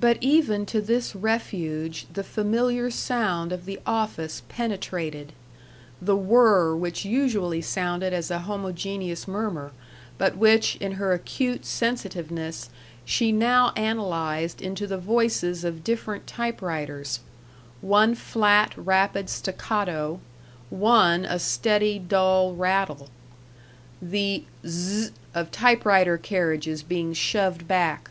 [0.00, 5.32] But even to this refuge the familiar sound of the office penetrated
[6.00, 9.70] the whirr which usually sounded as a homogeneous murmur,
[10.18, 12.70] but which, in her acute sensitiveness,
[13.04, 17.20] she now analyzed into the voices of different typewriters
[17.80, 20.18] one flat, rapid, staccato;
[20.70, 23.08] one a steady, dull rattle.
[24.04, 28.10] The "zzzzz" of typewriter carriages being shoved back.